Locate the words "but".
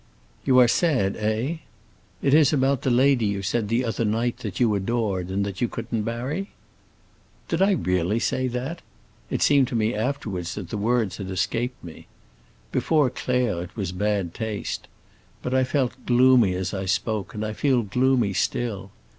15.43-15.53